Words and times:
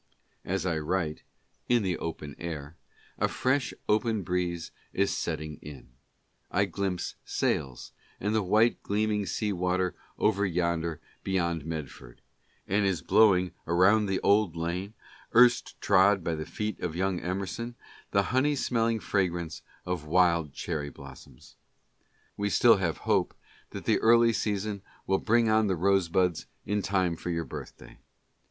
As 0.43 0.65
I 0.65 0.79
write 0.79 1.21
(in 1.69 1.83
the 1.83 1.95
open 1.99 2.33
air) 2.39 2.75
a 3.19 3.27
fresh 3.27 3.71
open 3.87 4.23
breeze 4.23 4.71
is 4.93 5.15
setting 5.15 5.57
in 5.57 5.89
(I 6.49 6.65
glimpse 6.65 7.13
sails 7.23 7.91
and 8.19 8.33
the 8.33 8.41
white 8.41 8.81
gleaming 8.81 9.27
sea 9.27 9.53
water 9.53 9.93
over 10.17 10.43
yonder 10.43 10.99
beyond 11.23 11.67
Medford) 11.67 12.23
and 12.67 12.83
is 12.83 13.03
blowing 13.03 13.51
around 13.67 14.07
the 14.07 14.19
old 14.21 14.55
lane 14.55 14.95
(erst 15.35 15.79
trod 15.79 16.23
by 16.23 16.33
the 16.33 16.47
feet 16.47 16.79
of 16.79 16.95
young 16.95 17.19
Emerson) 17.19 17.75
the 18.09 18.23
honey 18.33 18.55
smelling 18.55 18.99
fragrance 18.99 19.61
of 19.85 20.07
wild 20.07 20.51
cherry 20.51 20.89
blossoms. 20.89 21.57
We 22.35 22.49
still 22.49 22.77
have 22.77 22.97
a 22.97 23.03
hope 23.03 23.35
that 23.69 23.85
the 23.85 23.99
early 23.99 24.33
season 24.33 24.81
will 25.05 25.19
bring 25.19 25.47
on 25.47 25.67
the 25.67 25.75
rosebuds 25.75 26.47
in 26.65 26.81
time 26.81 27.15
for 27.15 27.29
your 27.29 27.45
birthday. 27.45 27.99